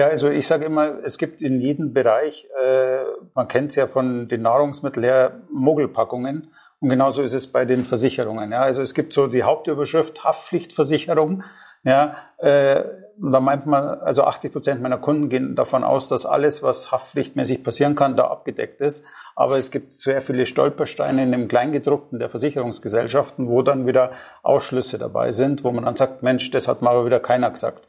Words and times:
Ja, 0.00 0.06
also 0.06 0.30
ich 0.30 0.46
sage 0.46 0.64
immer, 0.64 1.02
es 1.02 1.18
gibt 1.18 1.42
in 1.42 1.60
jedem 1.60 1.92
Bereich, 1.92 2.46
äh, 2.62 3.00
man 3.34 3.48
kennt 3.48 3.70
es 3.70 3.74
ja 3.74 3.88
von 3.88 4.28
den 4.28 4.42
Nahrungsmitteln 4.42 5.02
her, 5.02 5.40
Mogelpackungen. 5.50 6.52
Und 6.78 6.88
genauso 6.88 7.20
ist 7.22 7.32
es 7.32 7.48
bei 7.48 7.64
den 7.64 7.82
Versicherungen. 7.82 8.52
Ja, 8.52 8.62
also 8.62 8.80
es 8.80 8.94
gibt 8.94 9.12
so 9.12 9.26
die 9.26 9.42
Hauptüberschrift 9.42 10.22
Haftpflichtversicherung. 10.22 11.42
Ja, 11.82 12.14
äh, 12.38 12.84
da 13.20 13.40
meint 13.40 13.66
man, 13.66 13.98
also 13.98 14.22
80 14.22 14.52
Prozent 14.52 14.82
meiner 14.82 14.98
Kunden 14.98 15.28
gehen 15.28 15.56
davon 15.56 15.82
aus, 15.82 16.06
dass 16.06 16.26
alles, 16.26 16.62
was 16.62 16.92
haftpflichtmäßig 16.92 17.64
passieren 17.64 17.96
kann, 17.96 18.16
da 18.16 18.28
abgedeckt 18.28 18.80
ist. 18.80 19.04
Aber 19.34 19.58
es 19.58 19.72
gibt 19.72 19.92
sehr 19.94 20.22
viele 20.22 20.46
Stolpersteine 20.46 21.24
in 21.24 21.32
dem 21.32 21.48
Kleingedruckten 21.48 22.20
der 22.20 22.28
Versicherungsgesellschaften, 22.28 23.48
wo 23.48 23.62
dann 23.62 23.88
wieder 23.88 24.12
Ausschlüsse 24.44 24.98
dabei 24.98 25.32
sind, 25.32 25.64
wo 25.64 25.72
man 25.72 25.84
dann 25.84 25.96
sagt, 25.96 26.22
Mensch, 26.22 26.52
das 26.52 26.68
hat 26.68 26.82
mal 26.82 27.04
wieder 27.04 27.18
keiner 27.18 27.50
gesagt. 27.50 27.88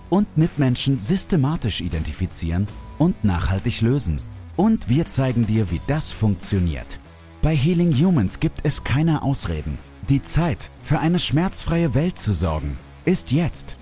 und 0.11 0.37
Mitmenschen 0.37 0.99
systematisch 0.99 1.81
identifizieren 1.81 2.67
und 2.99 3.23
nachhaltig 3.23 3.81
lösen. 3.81 4.21
Und 4.57 4.89
wir 4.89 5.07
zeigen 5.07 5.47
dir, 5.47 5.71
wie 5.71 5.79
das 5.87 6.11
funktioniert. 6.11 6.99
Bei 7.41 7.55
Healing 7.55 7.93
Humans 7.93 8.39
gibt 8.39 8.59
es 8.63 8.83
keine 8.83 9.23
Ausreden. 9.23 9.79
Die 10.09 10.21
Zeit, 10.21 10.69
für 10.83 10.99
eine 10.99 11.17
schmerzfreie 11.17 11.95
Welt 11.95 12.19
zu 12.19 12.33
sorgen, 12.33 12.77
ist 13.05 13.31
jetzt. 13.31 13.77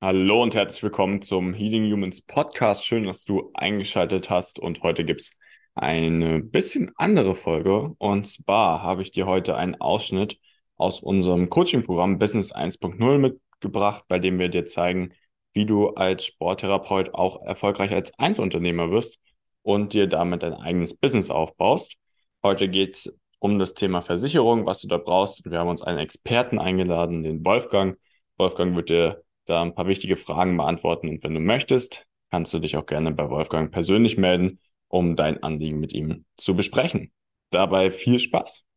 Hallo 0.00 0.42
und 0.42 0.54
herzlich 0.54 0.82
willkommen 0.82 1.22
zum 1.22 1.54
Healing 1.54 1.90
Humans 1.90 2.20
Podcast. 2.20 2.84
Schön, 2.86 3.04
dass 3.04 3.24
du 3.24 3.50
eingeschaltet 3.54 4.30
hast 4.30 4.60
und 4.60 4.82
heute 4.82 5.04
gibt 5.04 5.22
es 5.22 5.30
eine 5.74 6.40
bisschen 6.40 6.92
andere 6.96 7.34
Folge. 7.34 7.94
Und 7.98 8.26
zwar 8.26 8.82
habe 8.82 9.02
ich 9.02 9.10
dir 9.10 9.26
heute 9.26 9.56
einen 9.56 9.80
Ausschnitt 9.80 10.38
aus 10.78 11.00
unserem 11.00 11.50
Coaching-Programm 11.50 12.18
Business 12.18 12.54
1.0 12.54 13.18
mitgebracht, 13.18 14.04
bei 14.08 14.18
dem 14.18 14.38
wir 14.38 14.48
dir 14.48 14.64
zeigen, 14.64 15.12
wie 15.52 15.66
du 15.66 15.90
als 15.90 16.24
Sporttherapeut 16.24 17.14
auch 17.14 17.42
erfolgreich 17.42 17.92
als 17.92 18.16
Einzelunternehmer 18.18 18.90
wirst 18.90 19.18
und 19.62 19.92
dir 19.92 20.06
damit 20.06 20.42
dein 20.42 20.54
eigenes 20.54 20.94
Business 20.94 21.30
aufbaust. 21.30 21.96
Heute 22.42 22.68
geht 22.68 22.94
es 22.94 23.18
um 23.40 23.58
das 23.58 23.74
Thema 23.74 24.02
Versicherung, 24.02 24.66
was 24.66 24.80
du 24.80 24.88
da 24.88 24.98
brauchst. 24.98 25.44
Wir 25.44 25.58
haben 25.58 25.68
uns 25.68 25.82
einen 25.82 25.98
Experten 25.98 26.58
eingeladen, 26.58 27.22
den 27.22 27.44
Wolfgang. 27.44 27.98
Wolfgang 28.36 28.76
wird 28.76 28.88
dir 28.88 29.22
da 29.46 29.62
ein 29.62 29.74
paar 29.74 29.86
wichtige 29.86 30.16
Fragen 30.16 30.56
beantworten 30.56 31.08
und 31.08 31.22
wenn 31.24 31.34
du 31.34 31.40
möchtest, 31.40 32.06
kannst 32.30 32.52
du 32.52 32.58
dich 32.58 32.76
auch 32.76 32.86
gerne 32.86 33.12
bei 33.12 33.28
Wolfgang 33.30 33.72
persönlich 33.72 34.16
melden, 34.16 34.60
um 34.88 35.16
dein 35.16 35.42
Anliegen 35.42 35.80
mit 35.80 35.92
ihm 35.92 36.24
zu 36.36 36.54
besprechen. 36.54 37.12
Dabei 37.50 37.90
viel 37.90 38.18
Spaß. 38.20 38.67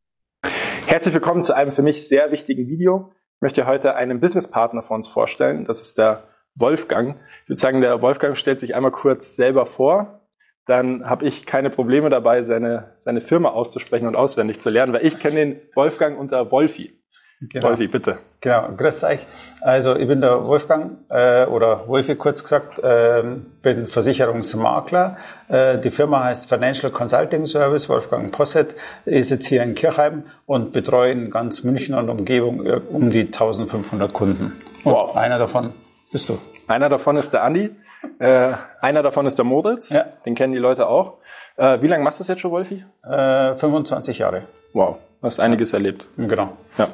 Herzlich 0.87 1.13
willkommen 1.13 1.43
zu 1.43 1.55
einem 1.55 1.71
für 1.71 1.81
mich 1.81 2.07
sehr 2.07 2.31
wichtigen 2.31 2.67
Video. 2.67 3.11
Ich 3.35 3.41
möchte 3.41 3.65
heute 3.65 3.95
einen 3.95 4.19
Businesspartner 4.19 4.81
von 4.81 4.97
uns 4.97 5.07
vorstellen. 5.07 5.65
Das 5.65 5.81
ist 5.81 5.97
der 5.97 6.23
Wolfgang. 6.55 7.17
Ich 7.43 7.49
würde 7.49 7.59
sagen, 7.59 7.81
der 7.81 8.01
Wolfgang 8.01 8.37
stellt 8.37 8.59
sich 8.59 8.75
einmal 8.75 8.91
kurz 8.91 9.35
selber 9.35 9.65
vor. 9.65 10.21
Dann 10.65 11.09
habe 11.09 11.25
ich 11.25 11.45
keine 11.45 11.69
Probleme 11.69 12.09
dabei, 12.09 12.43
seine, 12.43 12.93
seine 12.97 13.21
Firma 13.21 13.49
auszusprechen 13.49 14.07
und 14.07 14.15
auswendig 14.15 14.59
zu 14.59 14.69
lernen, 14.69 14.93
weil 14.93 15.05
ich 15.05 15.19
kenne 15.19 15.35
den 15.35 15.61
Wolfgang 15.73 16.19
unter 16.19 16.51
Wolfi. 16.51 17.00
Genau. 17.49 17.69
Wolfi, 17.69 17.87
bitte. 17.87 18.19
Genau, 18.39 18.69
grüß 18.77 19.03
euch. 19.05 19.19
Also 19.61 19.95
ich 19.95 20.07
bin 20.07 20.21
der 20.21 20.45
Wolfgang 20.45 20.97
äh, 21.09 21.45
oder 21.45 21.87
Wolfi 21.87 22.15
kurz 22.15 22.43
gesagt, 22.43 22.77
äh, 22.79 23.23
bin 23.63 23.87
Versicherungsmakler. 23.87 25.17
Äh, 25.47 25.79
die 25.79 25.89
Firma 25.89 26.23
heißt 26.25 26.47
Financial 26.47 26.91
Consulting 26.91 27.47
Service, 27.47 27.89
Wolfgang 27.89 28.31
Posset, 28.31 28.75
ist 29.05 29.31
jetzt 29.31 29.47
hier 29.47 29.63
in 29.63 29.73
Kirchheim 29.73 30.23
und 30.45 30.71
betreue 30.71 31.11
in 31.11 31.31
ganz 31.31 31.63
München 31.63 31.95
und 31.95 32.09
Umgebung 32.09 32.63
äh, 32.63 32.79
um 32.89 33.09
die 33.09 33.21
1500 33.21 34.13
Kunden. 34.13 34.61
Und 34.83 34.93
wow. 34.93 35.15
einer 35.15 35.39
davon 35.39 35.73
bist 36.11 36.29
du. 36.29 36.37
Einer 36.67 36.89
davon 36.89 37.17
ist 37.17 37.31
der 37.31 37.43
Andi, 37.43 37.71
äh, 38.19 38.53
einer 38.81 39.03
davon 39.03 39.25
ist 39.25 39.37
der 39.37 39.45
Moritz, 39.45 39.89
ja. 39.89 40.05
den 40.25 40.35
kennen 40.35 40.53
die 40.53 40.59
Leute 40.59 40.87
auch. 40.87 41.17
Äh, 41.57 41.81
wie 41.81 41.87
lange 41.87 42.03
machst 42.03 42.19
du 42.19 42.23
das 42.23 42.29
jetzt 42.29 42.41
schon, 42.41 42.51
Wolfi? 42.51 42.83
Äh, 43.03 43.55
25 43.55 44.19
Jahre. 44.19 44.43
Wow, 44.73 44.97
du 45.19 45.25
hast 45.25 45.39
einiges 45.39 45.73
erlebt. 45.73 46.05
Genau. 46.17 46.57
Ja. 46.77 46.87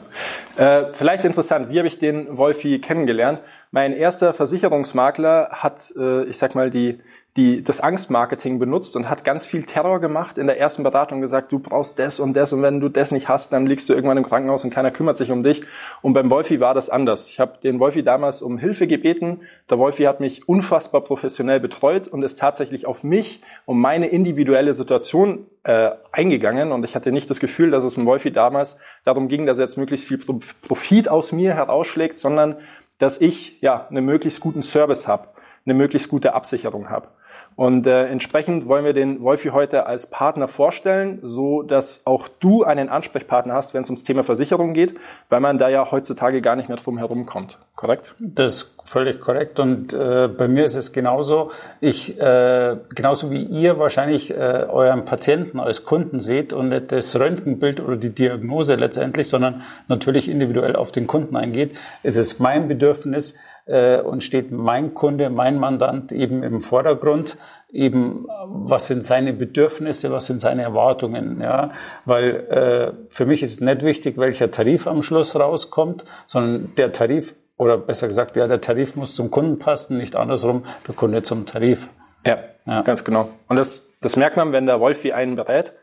Äh, 0.57 0.94
vielleicht 0.94 1.23
interessant, 1.25 1.69
wie 1.69 1.78
habe 1.78 1.88
ich 1.88 2.00
den 2.00 2.38
Wolfi 2.38 2.79
kennengelernt? 2.79 3.40
Mein 3.72 3.94
erster 3.94 4.34
Versicherungsmakler 4.34 5.50
hat, 5.51 5.94
äh, 5.97 6.23
ich 6.23 6.38
sag 6.38 6.56
mal, 6.56 6.69
die 6.69 7.00
die 7.37 7.63
das 7.63 7.79
Angstmarketing 7.79 8.57
benutzt 8.57 8.95
und 8.95 9.09
hat 9.09 9.23
ganz 9.23 9.45
viel 9.45 9.63
Terror 9.63 10.01
gemacht 10.01 10.39
in 10.39 10.47
der 10.47 10.59
ersten 10.59 10.81
Beratung 10.81 11.21
gesagt, 11.21 11.51
du 11.51 11.59
brauchst 11.59 11.99
das 11.99 12.19
und 12.19 12.33
das 12.33 12.51
und 12.51 12.63
wenn 12.63 12.79
du 12.79 12.89
das 12.89 13.11
nicht 13.11 13.29
hast, 13.29 13.53
dann 13.53 13.67
liegst 13.67 13.87
du 13.87 13.93
irgendwann 13.93 14.17
im 14.17 14.25
Krankenhaus 14.25 14.63
und 14.63 14.71
keiner 14.71 14.89
kümmert 14.89 15.17
sich 15.17 15.29
um 15.29 15.43
dich. 15.43 15.61
Und 16.01 16.13
beim 16.13 16.31
Wolfi 16.31 16.59
war 16.59 16.73
das 16.73 16.89
anders. 16.89 17.29
Ich 17.29 17.39
habe 17.39 17.59
den 17.63 17.79
Wolfi 17.79 18.01
damals 18.01 18.41
um 18.41 18.57
Hilfe 18.57 18.87
gebeten. 18.87 19.41
Der 19.69 19.77
Wolfi 19.77 20.03
hat 20.03 20.19
mich 20.19 20.49
unfassbar 20.49 21.01
professionell 21.01 21.59
betreut 21.59 22.07
und 22.07 22.23
ist 22.23 22.39
tatsächlich 22.39 22.87
auf 22.87 23.03
mich 23.03 23.41
und 23.65 23.77
meine 23.77 24.07
individuelle 24.07 24.73
Situation 24.73 25.45
äh, 25.63 25.91
eingegangen. 26.11 26.71
Und 26.71 26.83
ich 26.85 26.95
hatte 26.95 27.11
nicht 27.11 27.29
das 27.29 27.39
Gefühl, 27.39 27.69
dass 27.69 27.83
es 27.83 27.93
dem 27.93 28.07
Wolfi 28.07 28.31
damals 28.31 28.79
darum 29.05 29.27
ging, 29.27 29.45
dass 29.45 29.59
er 29.59 29.65
jetzt 29.65 29.77
möglichst 29.77 30.07
viel 30.07 30.17
Profit 30.17 31.07
aus 31.07 31.31
mir 31.31 31.53
herausschlägt, 31.53 32.17
sondern 32.17 32.55
dass 32.97 33.21
ich 33.21 33.61
ja 33.61 33.85
einen 33.91 34.05
möglichst 34.05 34.39
guten 34.39 34.63
Service 34.63 35.07
habe, 35.07 35.27
eine 35.65 35.75
möglichst 35.75 36.09
gute 36.09 36.33
Absicherung 36.33 36.89
habe. 36.89 37.09
Und 37.57 37.88
äh, 37.88 38.06
entsprechend 38.06 38.68
wollen 38.68 38.85
wir 38.85 38.94
den 38.94 39.23
Wolfi 39.23 39.50
heute 39.50 39.88
als 39.88 40.06
Partner 40.06 40.47
vorstellen, 40.47 41.18
so 41.23 41.63
dass 41.63 42.06
auch 42.06 42.28
du 42.28 42.63
einen 42.63 42.88
Ansprechpartner 42.88 43.56
hast, 43.56 43.73
wenn 43.73 43.81
es 43.81 43.90
ums 43.90 44.03
Thema 44.03 44.23
Versicherung 44.23 44.75
geht, 44.75 44.95
weil 45.29 45.40
man 45.40 45.57
da 45.57 45.67
ja 45.67 45.90
heutzutage 45.90 46.41
gar 46.41 46.56
nicht 46.56 46.69
mehr 46.69 46.78
drum 46.78 47.00
herum 47.00 47.25
kommt. 47.25 47.57
Korrekt? 47.75 48.13
Das 48.19 48.53
ist 48.53 48.75
völlig 48.85 49.19
korrekt. 49.19 49.59
Und 49.59 49.91
äh, 49.91 50.28
bei 50.28 50.47
mir 50.47 50.66
ist 50.66 50.75
es 50.75 50.94
genauso. 50.94 51.50
Ich 51.81 52.19
äh, 52.19 52.78
genauso 52.94 53.31
wie 53.31 53.41
ihr 53.41 53.79
wahrscheinlich 53.79 54.29
äh, 54.29 54.35
euren 54.35 55.06
Patienten 55.06 55.59
als 55.59 55.84
Kunden 55.84 56.19
seht 56.19 56.53
und 56.53 56.69
nicht 56.69 56.91
das 56.91 57.19
Röntgenbild 57.19 57.79
oder 57.79 57.97
die 57.97 58.13
Diagnose 58.13 58.75
letztendlich, 58.75 59.29
sondern 59.29 59.63
natürlich 59.88 60.29
individuell 60.29 60.75
auf 60.75 60.91
den 60.91 61.07
Kunden 61.07 61.35
eingeht, 61.35 61.75
ist 62.03 62.17
es 62.17 62.38
mein 62.38 62.67
Bedürfnis, 62.67 63.35
äh, 63.67 64.00
und 64.01 64.23
steht 64.23 64.51
mein 64.51 64.94
Kunde, 64.94 65.29
mein 65.29 65.59
Mandant 65.59 66.11
eben 66.11 66.44
im 66.44 66.59
Vordergrund. 66.59 67.38
Eben, 67.69 68.25
was 68.45 68.88
sind 68.88 69.03
seine 69.03 69.33
Bedürfnisse, 69.33 70.09
was 70.11 70.25
sind 70.25 70.39
seine 70.39 70.63
Erwartungen, 70.63 71.41
ja, 71.41 71.72
weil 72.05 72.31
äh, 72.50 72.94
für 73.09 73.25
mich 73.25 73.44
ist 73.44 73.61
nicht 73.61 73.81
wichtig, 73.81 74.17
welcher 74.17 74.51
Tarif 74.51 74.88
am 74.88 75.01
Schluss 75.01 75.35
rauskommt, 75.35 76.05
sondern 76.28 76.73
der 76.78 76.94
Tarif 76.94 77.35
oder 77.57 77.78
besser 77.78 78.07
gesagt, 78.07 78.38
ja, 78.38 78.47
der 78.47 78.61
Tarif 78.61 78.95
muss 78.95 79.16
zum 79.16 79.31
Kunden 79.31 79.59
passen, 79.59 79.97
nicht 79.97 80.16
andersrum, 80.16 80.63
der 80.88 80.95
Kunde 80.95 81.23
zum 81.23 81.45
Tarif. 81.45 81.89
Ja, 82.25 82.38
ja. 82.66 82.81
ganz 82.84 83.03
genau. 83.03 83.29
Und 83.47 83.57
das, 83.57 83.89
das 84.01 84.16
merkt 84.16 84.38
man, 84.38 84.51
wenn 84.51 84.66
der 84.66 84.79
Wolfi 84.79 85.11
einen 85.11 85.35
berät. 85.35 85.73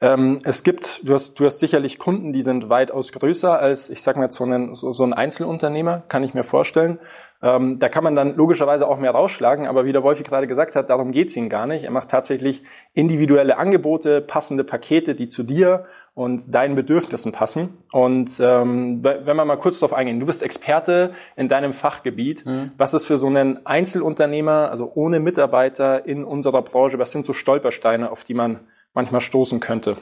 Ähm, 0.00 0.38
es 0.44 0.62
gibt, 0.62 1.00
du 1.08 1.14
hast, 1.14 1.40
du 1.40 1.44
hast 1.44 1.58
sicherlich 1.58 1.98
Kunden, 1.98 2.32
die 2.32 2.42
sind 2.42 2.68
weitaus 2.68 3.12
größer 3.12 3.58
als, 3.58 3.90
ich 3.90 4.02
sag 4.02 4.16
mal, 4.16 4.30
so 4.30 4.44
ein, 4.44 4.74
so, 4.76 4.92
so 4.92 5.02
ein 5.02 5.12
Einzelunternehmer, 5.12 6.04
kann 6.08 6.22
ich 6.22 6.34
mir 6.34 6.44
vorstellen. 6.44 6.98
Ähm, 7.40 7.78
da 7.78 7.88
kann 7.88 8.02
man 8.02 8.16
dann 8.16 8.34
logischerweise 8.34 8.86
auch 8.86 8.98
mehr 8.98 9.12
rausschlagen, 9.12 9.68
aber 9.68 9.84
wie 9.84 9.92
der 9.92 10.02
Wolfi 10.02 10.24
gerade 10.24 10.48
gesagt 10.48 10.74
hat, 10.74 10.90
darum 10.90 11.12
geht's 11.12 11.36
ihm 11.36 11.48
gar 11.48 11.66
nicht. 11.66 11.84
Er 11.84 11.90
macht 11.92 12.10
tatsächlich 12.10 12.64
individuelle 12.94 13.58
Angebote, 13.58 14.20
passende 14.20 14.64
Pakete, 14.64 15.14
die 15.14 15.28
zu 15.28 15.44
dir 15.44 15.86
und 16.14 16.52
deinen 16.52 16.74
Bedürfnissen 16.74 17.30
passen. 17.30 17.78
Und 17.92 18.40
ähm, 18.40 19.04
wenn 19.04 19.36
wir 19.36 19.44
mal 19.44 19.56
kurz 19.56 19.78
darauf 19.78 19.96
eingehen, 19.96 20.18
du 20.18 20.26
bist 20.26 20.42
Experte 20.42 21.12
in 21.36 21.48
deinem 21.48 21.74
Fachgebiet. 21.74 22.44
Mhm. 22.44 22.72
Was 22.76 22.92
ist 22.92 23.06
für 23.06 23.16
so 23.16 23.28
einen 23.28 23.64
Einzelunternehmer, 23.64 24.70
also 24.70 24.90
ohne 24.94 25.20
Mitarbeiter 25.20 26.06
in 26.06 26.24
unserer 26.24 26.62
Branche, 26.62 26.98
was 26.98 27.12
sind 27.12 27.24
so 27.24 27.32
Stolpersteine, 27.32 28.10
auf 28.10 28.24
die 28.24 28.34
man 28.34 28.60
manchmal 28.94 29.20
stoßen 29.20 29.60
könnte? 29.60 29.96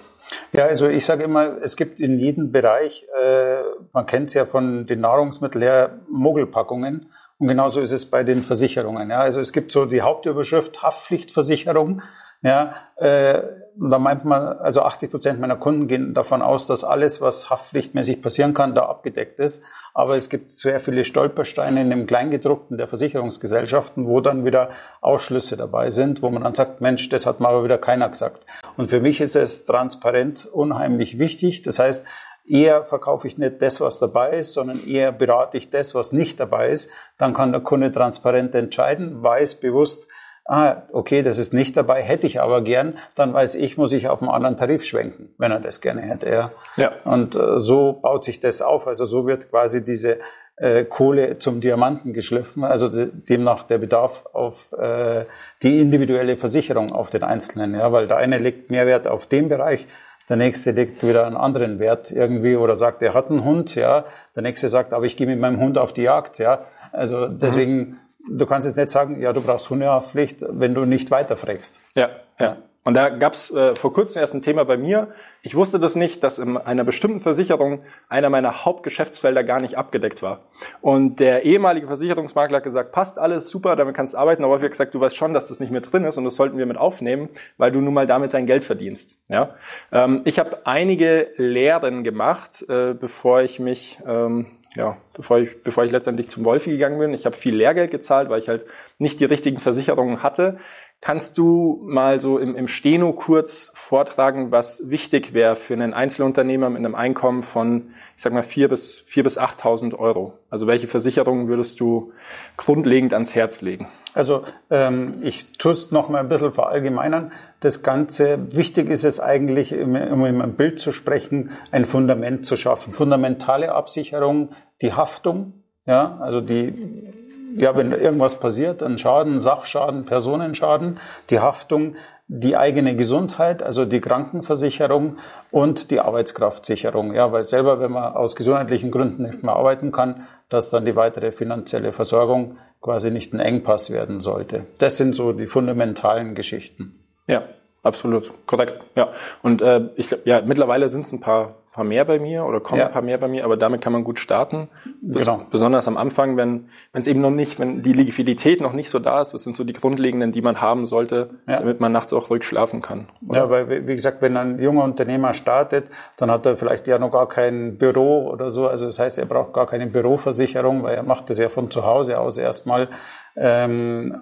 Ja, 0.53 0.65
also 0.65 0.89
ich 0.89 1.05
sage 1.05 1.25
immer, 1.25 1.59
es 1.63 1.77
gibt 1.77 2.01
in 2.01 2.19
jedem 2.19 2.51
Bereich, 2.51 3.07
äh, 3.21 3.61
man 3.93 4.07
kennt 4.07 4.29
es 4.29 4.35
ja 4.35 4.45
von 4.45 4.87
den 4.87 5.01
Nahrungsmitteln 5.01 5.63
her, 5.63 6.01
Mogelpackungen. 6.09 7.11
Und 7.39 7.49
genauso 7.49 7.81
ist 7.81 7.93
es 7.93 8.11
bei 8.11 8.25
den 8.25 8.43
Versicherungen. 8.43 9.11
Ja, 9.11 9.21
also 9.21 9.41
es 9.41 9.53
gibt 9.53 9.71
so 9.71 9.85
die 9.85 10.03
Hauptüberschrift 10.03 10.83
Haftpflichtversicherung. 10.83 12.03
Ja, 12.43 12.75
äh, 12.97 13.43
da 13.79 13.99
meint 13.99 14.25
man, 14.25 14.43
also 14.59 14.83
80 14.83 15.11
Prozent 15.11 15.41
meiner 15.41 15.57
Kunden 15.57 15.87
gehen 15.87 16.15
davon 16.15 16.41
aus, 16.41 16.67
dass 16.67 16.83
alles, 16.83 17.21
was 17.21 17.51
haftpflichtmäßig 17.51 18.23
passieren 18.23 18.55
kann, 18.55 18.75
da 18.75 18.87
abgedeckt 18.87 19.39
ist. 19.39 19.63
Aber 19.93 20.17
es 20.17 20.31
gibt 20.31 20.53
sehr 20.53 20.81
viele 20.81 21.05
Stolpersteine 21.05 21.83
in 21.83 21.91
dem 21.91 22.07
Kleingedruckten 22.07 22.79
der 22.79 22.89
Versicherungsgesellschaften, 22.89 24.07
wo 24.07 24.21
dann 24.21 24.45
wieder 24.45 24.71
Ausschlüsse 25.01 25.57
dabei 25.57 25.91
sind, 25.91 26.23
wo 26.23 26.31
man 26.31 26.43
dann 26.43 26.55
sagt, 26.55 26.81
Mensch, 26.81 27.09
das 27.11 27.27
hat 27.27 27.41
mal 27.41 27.51
aber 27.51 27.65
wieder 27.65 27.79
keiner 27.79 28.09
gesagt. 28.09 28.47
Und 28.77 28.89
für 28.89 29.01
mich 29.01 29.21
ist 29.21 29.37
es 29.37 29.67
transparent 29.67 30.47
unheimlich 30.47 31.19
wichtig. 31.19 31.63
Das 31.63 31.79
heißt, 31.79 32.07
Eher 32.49 32.85
verkaufe 32.85 33.27
ich 33.27 33.39
nicht 33.39 33.61
das, 33.61 33.81
was 33.81 33.99
dabei 33.99 34.35
ist, 34.35 34.53
sondern 34.53 34.87
eher 34.87 35.11
berate 35.11 35.57
ich 35.57 35.71
das, 35.71 35.97
was 35.97 36.13
nicht 36.13 36.39
dabei 36.39 36.71
ist. 36.71 36.91
Dann 37.19 37.35
kann 37.35 37.51
der 37.51 37.61
Kunde 37.61 37.91
transparent 37.91 38.55
entscheiden, 38.55 39.21
weiß 39.21 39.57
bewusst, 39.57 40.09
ah, 40.49 40.83
okay, 40.93 41.23
das 41.23 41.39
ist 41.39 41.53
nicht 41.53 41.77
dabei, 41.77 42.03
hätte 42.03 42.27
ich 42.27 42.41
aber 42.41 42.63
gern, 42.63 42.95
dann 43.15 43.33
weiß 43.33 43.55
ich, 43.57 43.77
muss 43.77 43.93
ich 43.93 44.09
auf 44.09 44.23
einen 44.23 44.31
anderen 44.31 44.57
Tarif 44.57 44.85
schwenken, 44.85 45.35
wenn 45.39 45.51
er 45.51 45.61
das 45.61 45.81
gerne 45.81 46.03
hätte. 46.03 46.29
Ja. 46.29 46.51
ja. 46.77 46.93
Und 47.05 47.35
äh, 47.37 47.59
so 47.59 47.93
baut 47.95 48.25
sich 48.25 48.41
das 48.41 48.63
auf. 48.63 48.87
Also 48.87 49.05
so 49.05 49.27
wird 49.27 49.51
quasi 49.51 49.85
diese 49.85 50.19
äh, 50.57 50.85
Kohle 50.85 51.39
zum 51.39 51.61
Diamanten 51.61 52.13
geschliffen, 52.13 52.65
also 52.65 52.89
de 52.89 53.11
demnach 53.13 53.65
der 53.65 53.79
Bedarf 53.79 54.25
auf 54.33 54.73
äh, 54.73 55.25
die 55.63 55.81
individuelle 55.81 56.37
Versicherung 56.37 56.93
auf 56.93 57.11
den 57.11 57.23
Einzelnen, 57.23 57.75
ja, 57.75 57.93
weil 57.93 58.07
der 58.07 58.17
eine 58.17 58.39
legt 58.39 58.71
Mehrwert 58.71 59.07
auf 59.07 59.27
den 59.27 59.49
Bereich, 59.49 59.87
der 60.29 60.37
nächste 60.37 60.73
legt 60.73 61.07
wieder 61.07 61.27
einen 61.27 61.37
anderen 61.37 61.79
Wert 61.79 62.11
irgendwie 62.11 62.57
oder 62.57 62.75
sagt, 62.75 63.03
er 63.03 63.15
hat 63.15 63.31
einen 63.31 63.45
Hund, 63.45 63.75
ja. 63.77 64.05
Der 64.35 64.43
nächste 64.43 64.67
sagt, 64.69 64.93
aber 64.93 65.05
ich 65.05 65.17
gehe 65.17 65.27
mit 65.27 65.39
meinem 65.39 65.61
Hund 65.61 65.79
auf 65.79 65.93
die 65.93 66.03
Jagd, 66.03 66.39
ja. 66.39 66.65
Also 66.91 67.29
deswegen, 67.29 67.77
mhm. 67.77 67.97
Du 68.29 68.47
kannst 68.47 68.67
jetzt 68.67 68.77
nicht 68.77 68.91
sagen, 68.91 69.21
ja, 69.21 69.33
du 69.33 69.41
brauchst 69.41 69.71
Hundehaftpflicht, 69.71 70.45
wenn 70.49 70.75
du 70.75 70.85
nicht 70.85 71.11
weiterfragst. 71.11 71.81
Ja, 71.95 72.11
ja. 72.39 72.57
Und 72.87 72.95
da 72.95 73.09
gab 73.09 73.33
es 73.33 73.51
äh, 73.51 73.75
vor 73.75 73.93
kurzem 73.93 74.21
erst 74.21 74.35
ein 74.35 74.43
Thema 74.43 74.65
bei 74.65 74.77
mir. 74.77 75.09
Ich 75.43 75.57
wusste 75.57 75.81
das 75.81 75.97
nicht, 75.97 76.23
dass 76.23 76.39
in 76.39 76.57
einer 76.57 76.85
bestimmten 76.85 77.19
Versicherung 77.19 77.83
einer 78.09 78.31
meiner 78.31 78.65
Hauptgeschäftsfelder 78.65 79.43
gar 79.43 79.61
nicht 79.61 79.77
abgedeckt 79.77 80.23
war. 80.23 80.45
Und 80.81 81.19
der 81.19 81.45
ehemalige 81.45 81.89
Versicherungsmakler 81.89 82.59
hat 82.59 82.63
gesagt, 82.63 82.93
passt 82.93 83.19
alles, 83.19 83.49
super, 83.49 83.75
damit 83.75 83.97
kannst 83.97 84.15
du 84.15 84.19
arbeiten. 84.19 84.45
Aber 84.45 84.55
ich 84.55 84.63
habe 84.63 84.71
gesagt, 84.71 84.95
du 84.95 85.01
weißt 85.01 85.17
schon, 85.17 85.35
dass 85.35 85.49
das 85.49 85.59
nicht 85.59 85.73
mehr 85.73 85.81
drin 85.81 86.05
ist 86.05 86.17
und 86.17 86.25
das 86.27 86.37
sollten 86.37 86.59
wir 86.59 86.67
mit 86.67 86.77
aufnehmen, 86.77 87.29
weil 87.57 87.73
du 87.73 87.81
nun 87.81 87.93
mal 87.93 88.07
damit 88.07 88.35
dein 88.35 88.47
Geld 88.47 88.63
verdienst. 88.63 89.17
Ja? 89.27 89.57
Ähm, 89.91 90.21
ich 90.25 90.39
habe 90.39 90.65
einige 90.65 91.31
Lehren 91.39 92.05
gemacht, 92.05 92.65
äh, 92.69 92.95
bevor 92.95 93.43
ich 93.43 93.59
mich... 93.59 93.99
Ähm, 94.07 94.47
ja, 94.77 94.99
bevor 95.15 95.39
ich, 95.39 95.63
bevor 95.63 95.85
ich 95.85 95.91
letztendlich 95.91 96.29
zum 96.29 96.45
Wolfi 96.45 96.71
gegangen 96.71 96.99
bin. 96.99 97.15
Ich 97.15 97.25
habe 97.25 97.35
viel 97.35 97.57
Lehrgeld 97.57 97.91
gezahlt, 97.91 98.29
weil 98.29 98.41
ich 98.41 98.49
halt 98.49 98.67
nicht 98.99 99.19
die 99.21 99.25
richtigen 99.25 99.59
Versicherungen 99.59 100.23
hatte. 100.23 100.59
Kannst 101.03 101.37
du 101.37 101.83
mal 101.85 102.21
so 102.21 102.39
im, 102.39 102.57
im 102.57 102.69
Steno 102.69 103.13
kurz 103.13 103.71
vortragen, 103.75 104.51
was 104.51 104.89
wichtig 104.91 105.35
wäre 105.35 105.55
für 105.55 105.75
einen 105.75 105.93
Einzelunternehmer 105.93 106.71
mit 106.71 106.79
einem 106.79 106.95
Einkommen 106.95 107.43
von, 107.43 107.91
ich 108.17 108.23
sag 108.23 108.33
mal, 108.33 108.43
vier 108.43 108.69
bis, 108.69 109.03
vier 109.07 109.23
bis 109.23 109.39
8.000 109.39 109.95
Euro? 109.95 110.33
Also 110.49 110.67
welche 110.67 110.89
Versicherungen 110.89 111.49
würdest 111.49 111.81
du 111.81 112.13
grundlegend 112.57 113.13
ans 113.13 113.35
Herz 113.35 113.61
legen? 113.61 113.89
Also 114.15 114.45
ähm, 114.71 115.13
ich 115.21 115.53
tue 115.59 115.73
es 115.73 115.93
noch 115.93 116.09
mal 116.09 116.21
ein 116.21 116.31
bisschen 116.31 116.53
verallgemeinern. 116.53 117.31
Das 117.61 117.83
Ganze, 117.83 118.39
wichtig 118.57 118.89
ist 118.89 119.05
es 119.05 119.21
eigentlich, 119.21 119.77
um 119.79 119.95
einem 119.95 120.55
Bild 120.55 120.81
zu 120.81 120.93
sprechen, 120.93 121.51
ein 121.71 121.85
Fundament 121.85 122.47
zu 122.47 122.57
schaffen. 122.57 122.95
Fundamentale 122.95 123.73
Absicherung, 123.73 124.49
die 124.81 124.95
Haftung, 124.95 125.63
ja, 125.85 126.19
also 126.21 126.41
die 126.41 127.26
ja, 127.57 127.77
wenn 127.77 127.93
irgendwas 127.93 128.39
passiert, 128.39 128.83
ein 128.83 128.99
Schaden, 128.99 129.41
Sachschaden, 129.41 130.05
Personenschaden, 130.05 130.99
die 131.31 131.41
Haftung, 131.41 131.97
die 132.29 132.57
eigene 132.57 132.97
Gesundheit, 132.97 133.63
also 133.63 133.85
die 133.85 134.01
Krankenversicherung 134.01 135.17
und 135.51 135.91
die 135.91 136.01
Arbeitskraftsicherung. 136.01 137.15
Ja, 137.15 137.31
weil 137.33 137.45
selber, 137.45 137.81
wenn 137.81 137.93
man 137.93 138.15
aus 138.15 138.35
gesundheitlichen 138.35 138.91
Gründen 138.91 139.23
nicht 139.23 139.43
mehr 139.43 139.55
arbeiten 139.55 139.93
kann, 139.93 140.27
dass 140.49 140.71
dann 140.71 140.85
die 140.85 140.97
weitere 140.97 141.31
finanzielle 141.33 141.93
Versorgung 141.93 142.57
quasi 142.81 143.11
nicht 143.11 143.33
ein 143.33 143.41
Engpass 143.41 143.91
werden 143.91 144.21
sollte. 144.21 144.67
Das 144.79 144.97
sind 144.97 145.15
so 145.15 145.33
die 145.33 145.47
fundamentalen 145.47 146.35
Geschichten. 146.35 146.99
Ja, 147.29 147.45
absolut, 147.83 148.33
korrekt. 148.47 148.81
Ja, 148.97 149.13
und 149.43 149.63
äh, 149.63 149.89
ich 149.95 150.09
glaube, 150.09 150.25
ja, 150.27 150.43
mittlerweile 150.43 150.89
sind 150.89 151.07
es 151.07 151.13
ein 151.13 151.21
paar 151.21 151.55
paar 151.77 151.85
mehr 151.85 152.05
bei 152.05 152.19
mir 152.19 152.45
oder 152.45 152.61
kommen 152.61 152.81
ja. 152.81 152.87
ein 152.87 152.93
paar 152.93 153.03
mehr 153.03 153.19
bei 153.19 153.29
mir, 153.29 153.45
aber 153.45 153.57
damit 153.57 153.83
kann 153.83 153.93
man 153.93 154.03
gut 154.03 154.19
starten. 154.19 154.69
genau. 155.03 155.43
Besonders 155.51 155.87
am 155.87 155.97
Anfang, 155.97 156.37
wenn 156.37 156.69
wenn 156.93 157.03
es 157.03 157.07
eben 157.07 157.21
noch 157.21 157.31
nicht, 157.31 157.61
wenn 157.61 157.83
die 157.83 157.93
Liquidität 157.93 158.61
noch 158.61 158.73
nicht 158.73 158.89
so 158.89 158.99
da 158.99 159.21
ist, 159.21 159.35
das 159.35 159.45
sind 159.45 159.55
so 159.55 159.65
die 159.65 159.75
grundlegenden, 159.75 160.33
die 160.33 160.41
man 160.41 160.61
haben 160.61 160.87
sollte, 160.87 161.31
ja. 161.47 161.59
damit 161.59 161.79
man 161.81 161.93
nachts 161.93 162.13
auch 162.13 162.31
ruhig 162.31 162.45
schlafen 162.45 162.81
kann. 162.81 163.07
Oder? 163.29 163.39
Ja, 163.39 163.51
weil 163.51 163.87
wie 163.87 163.95
gesagt, 163.95 164.23
wenn 164.23 164.37
ein 164.37 164.59
junger 164.59 164.85
Unternehmer 164.85 165.35
startet, 165.35 165.91
dann 166.17 166.31
hat 166.31 166.47
er 166.47 166.57
vielleicht 166.57 166.87
ja 166.87 166.99
noch 166.99 167.11
gar 167.11 167.29
kein 167.29 167.77
Büro 167.77 168.31
oder 168.31 168.51
so. 168.51 168.67
Also 168.67 168.87
das 168.87 168.99
heißt, 168.99 169.19
er 169.19 169.27
braucht 169.27 169.53
gar 169.53 169.67
keine 169.67 169.87
Büroversicherung, 169.87 170.83
weil 170.83 170.97
er 170.97 171.03
macht 171.03 171.29
das 171.31 171.39
ja 171.39 171.51
von 171.51 171.71
zu 171.71 171.85
Hause 171.85 172.19
aus 172.19 172.39
erstmal. 172.39 172.89
Ähm, 173.37 174.17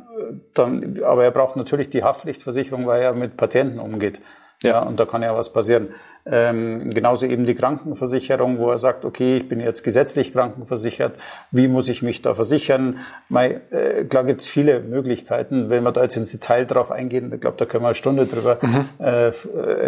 dann, 0.54 1.00
aber 1.04 1.24
er 1.24 1.30
braucht 1.30 1.54
natürlich 1.54 1.88
die 1.90 2.02
Haftpflichtversicherung, 2.02 2.86
weil 2.86 3.02
er 3.02 3.12
mit 3.12 3.36
Patienten 3.36 3.78
umgeht. 3.78 4.20
Ja, 4.68 4.80
und 4.80 4.98
da 4.98 5.04
kann 5.04 5.22
ja 5.22 5.36
was 5.36 5.52
passieren. 5.52 5.88
Ähm, 6.26 6.90
genauso 6.90 7.26
eben 7.26 7.44
die 7.44 7.54
Krankenversicherung, 7.54 8.58
wo 8.58 8.70
er 8.70 8.78
sagt, 8.78 9.04
okay, 9.04 9.36
ich 9.36 9.48
bin 9.48 9.60
jetzt 9.60 9.82
gesetzlich 9.82 10.32
krankenversichert, 10.32 11.18
wie 11.50 11.68
muss 11.68 11.88
ich 11.88 12.02
mich 12.02 12.22
da 12.22 12.34
versichern? 12.34 12.98
Mei, 13.28 13.60
äh, 13.70 14.04
klar 14.04 14.24
gibt's 14.24 14.48
viele 14.48 14.80
Möglichkeiten. 14.80 15.70
Wenn 15.70 15.84
wir 15.84 15.92
da 15.92 16.02
jetzt 16.02 16.16
ins 16.16 16.32
Detail 16.32 16.64
drauf 16.64 16.90
eingehen, 16.90 17.30
ich 17.32 17.40
glaube, 17.40 17.56
da 17.58 17.66
können 17.66 17.84
wir 17.84 17.88
eine 17.88 17.94
Stunde 17.94 18.26
drüber 18.26 18.58
mhm. 18.62 18.88
äh, 19.00 19.28
äh, 19.28 19.32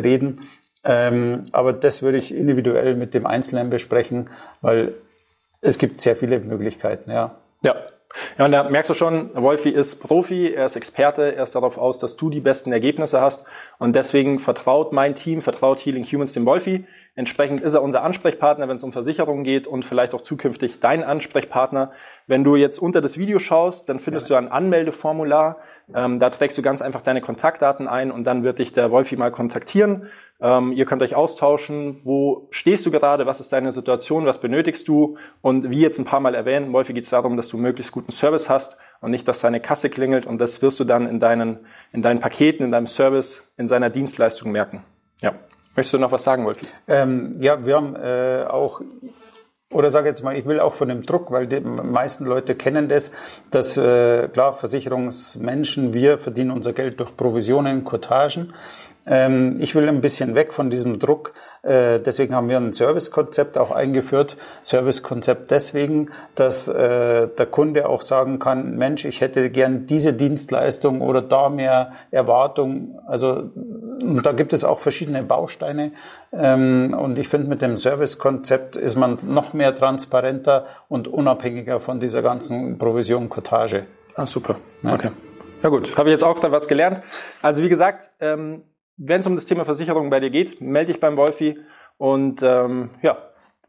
reden. 0.00 0.34
Ähm, 0.84 1.44
aber 1.52 1.72
das 1.72 2.02
würde 2.02 2.18
ich 2.18 2.34
individuell 2.34 2.94
mit 2.94 3.14
dem 3.14 3.26
Einzelnen 3.26 3.70
besprechen, 3.70 4.30
weil 4.60 4.92
es 5.60 5.78
gibt 5.78 6.00
sehr 6.00 6.16
viele 6.16 6.38
Möglichkeiten, 6.38 7.10
ja. 7.10 7.34
Ja, 7.62 7.74
ja, 8.38 8.44
und 8.44 8.52
da 8.52 8.68
merkst 8.68 8.90
du 8.90 8.94
schon, 8.94 9.30
Wolfi 9.34 9.70
ist 9.70 10.02
Profi, 10.02 10.52
er 10.52 10.66
ist 10.66 10.76
Experte, 10.76 11.34
er 11.34 11.42
ist 11.42 11.54
darauf 11.54 11.78
aus, 11.78 11.98
dass 11.98 12.16
du 12.16 12.30
die 12.30 12.40
besten 12.40 12.72
Ergebnisse 12.72 13.20
hast. 13.20 13.46
Und 13.78 13.94
deswegen 13.94 14.38
vertraut 14.38 14.92
mein 14.92 15.14
Team, 15.14 15.42
vertraut 15.42 15.80
Healing 15.80 16.04
Humans 16.04 16.32
dem 16.32 16.46
Wolfi. 16.46 16.86
Entsprechend 17.14 17.62
ist 17.62 17.72
er 17.72 17.82
unser 17.82 18.02
Ansprechpartner, 18.02 18.68
wenn 18.68 18.76
es 18.76 18.84
um 18.84 18.92
Versicherungen 18.92 19.42
geht 19.42 19.66
und 19.66 19.84
vielleicht 19.84 20.14
auch 20.14 20.20
zukünftig 20.20 20.80
dein 20.80 21.02
Ansprechpartner. 21.02 21.92
Wenn 22.26 22.44
du 22.44 22.56
jetzt 22.56 22.78
unter 22.78 23.00
das 23.00 23.16
Video 23.16 23.38
schaust, 23.38 23.88
dann 23.88 23.98
findest 23.98 24.28
ja. 24.28 24.38
du 24.38 24.46
ein 24.46 24.52
Anmeldeformular. 24.52 25.56
Ähm, 25.94 26.18
da 26.18 26.30
trägst 26.30 26.58
du 26.58 26.62
ganz 26.62 26.82
einfach 26.82 27.00
deine 27.00 27.20
Kontaktdaten 27.20 27.88
ein 27.88 28.10
und 28.10 28.24
dann 28.24 28.44
wird 28.44 28.58
dich 28.58 28.72
der 28.72 28.90
Wolfi 28.90 29.16
mal 29.16 29.30
kontaktieren. 29.30 30.08
Ähm, 30.40 30.72
ihr 30.72 30.84
könnt 30.84 31.02
euch 31.02 31.14
austauschen. 31.14 32.00
Wo 32.04 32.48
stehst 32.50 32.84
du 32.84 32.90
gerade? 32.90 33.26
Was 33.26 33.40
ist 33.40 33.52
deine 33.52 33.72
Situation? 33.72 34.26
Was 34.26 34.40
benötigst 34.40 34.86
du? 34.88 35.16
Und 35.42 35.70
wie 35.70 35.80
jetzt 35.80 35.98
ein 35.98 36.04
paar 36.04 36.20
Mal 36.20 36.34
erwähnt, 36.34 36.72
Wolfi 36.72 36.92
geht 36.92 37.04
es 37.04 37.10
darum, 37.10 37.36
dass 37.36 37.48
du 37.48 37.56
möglichst 37.56 37.92
guten 37.92 38.12
Service 38.12 38.50
hast 38.50 38.76
und 39.00 39.10
nicht, 39.10 39.26
dass 39.28 39.40
seine 39.40 39.60
Kasse 39.60 39.88
klingelt. 39.88 40.26
Und 40.26 40.38
das 40.38 40.60
wirst 40.62 40.78
du 40.78 40.84
dann 40.84 41.08
in 41.08 41.20
deinen, 41.20 41.60
in 41.92 42.02
deinen 42.02 42.20
Paketen, 42.20 42.64
in 42.64 42.72
deinem 42.72 42.86
Service, 42.86 43.46
in 43.56 43.68
seiner 43.68 43.90
Dienstleistung 43.90 44.52
merken. 44.52 44.82
Ja. 45.22 45.34
Möchtest 45.74 45.94
du 45.94 45.98
noch 45.98 46.12
was 46.12 46.24
sagen, 46.24 46.44
Wolfi? 46.44 46.66
Ähm, 46.88 47.32
ja, 47.38 47.64
wir 47.64 47.76
haben 47.76 47.96
äh, 47.96 48.44
auch 48.48 48.80
oder 49.72 49.90
sage 49.90 50.08
jetzt 50.08 50.22
mal, 50.22 50.36
ich 50.36 50.46
will 50.46 50.60
auch 50.60 50.74
von 50.74 50.88
dem 50.88 51.02
Druck, 51.02 51.32
weil 51.32 51.46
die 51.48 51.60
meisten 51.60 52.24
Leute 52.24 52.54
kennen 52.54 52.88
das, 52.88 53.10
dass 53.50 53.76
äh, 53.76 54.28
klar 54.28 54.52
Versicherungsmenschen, 54.52 55.92
wir 55.92 56.18
verdienen 56.18 56.52
unser 56.52 56.72
Geld 56.72 57.00
durch 57.00 57.16
Provisionen, 57.16 57.82
Cottagen. 57.82 58.52
Ähm, 59.06 59.56
ich 59.60 59.74
will 59.74 59.88
ein 59.88 60.00
bisschen 60.00 60.34
weg 60.34 60.52
von 60.52 60.70
diesem 60.70 60.98
Druck. 60.98 61.32
Äh, 61.66 62.00
deswegen 62.00 62.34
haben 62.34 62.48
wir 62.48 62.58
ein 62.58 62.72
Servicekonzept 62.72 63.58
auch 63.58 63.72
eingeführt. 63.72 64.36
Servicekonzept 64.62 65.50
deswegen, 65.50 66.10
dass 66.36 66.68
äh, 66.68 67.28
der 67.28 67.46
Kunde 67.46 67.88
auch 67.88 68.02
sagen 68.02 68.38
kann, 68.38 68.76
Mensch, 68.76 69.04
ich 69.04 69.20
hätte 69.20 69.50
gern 69.50 69.86
diese 69.86 70.12
Dienstleistung 70.12 71.00
oder 71.00 71.22
da 71.22 71.48
mehr 71.48 71.92
Erwartung. 72.12 73.00
Also 73.06 73.50
da 74.22 74.32
gibt 74.32 74.52
es 74.52 74.64
auch 74.64 74.78
verschiedene 74.78 75.24
Bausteine. 75.24 75.92
Ähm, 76.32 76.96
und 76.96 77.18
ich 77.18 77.28
finde, 77.28 77.48
mit 77.48 77.62
dem 77.62 77.76
Servicekonzept 77.76 78.76
ist 78.76 78.96
man 78.96 79.18
noch 79.26 79.52
mehr 79.52 79.74
transparenter 79.74 80.66
und 80.88 81.08
unabhängiger 81.08 81.80
von 81.80 81.98
dieser 81.98 82.22
ganzen 82.22 82.78
Provision 82.78 83.28
Cottage. 83.28 83.86
Ah, 84.14 84.26
super. 84.26 84.56
Ja. 84.82 84.94
Okay. 84.94 85.10
Ja 85.62 85.70
gut, 85.70 85.96
habe 85.96 86.10
ich 86.10 86.12
jetzt 86.12 86.22
auch 86.22 86.38
da 86.38 86.52
was 86.52 86.68
gelernt. 86.68 87.02
Also 87.42 87.62
wie 87.62 87.68
gesagt, 87.68 88.10
ähm, 88.20 88.62
wenn 88.96 89.20
es 89.20 89.26
um 89.26 89.36
das 89.36 89.46
Thema 89.46 89.64
Versicherung 89.64 90.10
bei 90.10 90.20
dir 90.20 90.30
geht, 90.30 90.60
melde 90.60 90.92
dich 90.92 91.00
beim 91.00 91.16
Wolfi. 91.16 91.58
Und 91.98 92.42
ähm, 92.42 92.90
ja, 93.02 93.18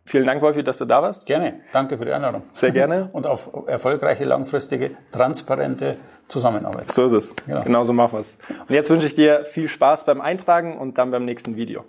vielen 0.05 0.25
Dank, 0.25 0.41
Wolfi, 0.41 0.63
dass 0.63 0.77
du 0.77 0.85
da 0.85 1.01
warst. 1.01 1.25
Gerne. 1.25 1.61
Danke 1.73 1.97
für 1.97 2.05
die 2.05 2.11
Einladung. 2.11 2.43
Sehr 2.53 2.71
gerne. 2.71 3.09
Und 3.13 3.25
auf 3.25 3.51
erfolgreiche, 3.67 4.25
langfristige, 4.25 4.91
transparente 5.11 5.97
Zusammenarbeit. 6.27 6.91
So 6.91 7.05
ist 7.05 7.13
es. 7.13 7.35
Genau, 7.45 7.61
genau 7.61 7.83
so 7.83 7.93
machen 7.93 8.13
wir 8.13 8.19
es. 8.21 8.37
Und 8.67 8.73
jetzt 8.73 8.89
wünsche 8.89 9.07
ich 9.07 9.15
dir 9.15 9.45
viel 9.45 9.67
Spaß 9.67 10.05
beim 10.05 10.21
Eintragen 10.21 10.77
und 10.77 10.97
dann 10.97 11.11
beim 11.11 11.25
nächsten 11.25 11.55
Video. 11.55 11.85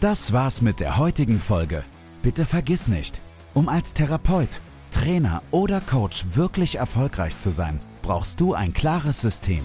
Das 0.00 0.32
war's 0.32 0.62
mit 0.62 0.80
der 0.80 0.98
heutigen 0.98 1.38
Folge. 1.38 1.82
Bitte 2.22 2.44
vergiss 2.44 2.88
nicht, 2.88 3.20
um 3.54 3.68
als 3.68 3.94
Therapeut, 3.94 4.60
Trainer 4.90 5.42
oder 5.52 5.80
Coach 5.80 6.24
wirklich 6.34 6.76
erfolgreich 6.76 7.38
zu 7.38 7.50
sein, 7.50 7.78
brauchst 8.02 8.40
du 8.40 8.54
ein 8.54 8.74
klares 8.74 9.20
System. 9.20 9.64